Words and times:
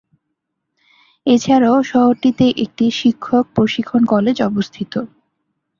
এছাড়াও 1.25 1.77
শহরটিতে 1.83 2.45
একটি 2.63 2.85
শিক্ষক 2.99 3.45
প্রশিক্ষণ 3.55 4.01
কলেজ 4.05 4.37
অবস্থিত। 4.41 4.93